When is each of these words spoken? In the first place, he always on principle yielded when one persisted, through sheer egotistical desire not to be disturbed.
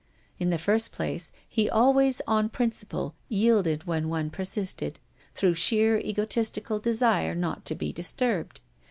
In 0.39 0.49
the 0.49 0.57
first 0.57 0.91
place, 0.91 1.31
he 1.47 1.69
always 1.69 2.23
on 2.25 2.49
principle 2.49 3.13
yielded 3.29 3.83
when 3.83 4.09
one 4.09 4.31
persisted, 4.31 4.97
through 5.35 5.53
sheer 5.53 5.99
egotistical 5.99 6.79
desire 6.79 7.35
not 7.35 7.65
to 7.65 7.75
be 7.75 7.93
disturbed. 7.93 8.61